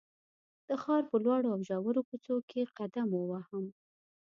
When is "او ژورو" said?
1.55-2.01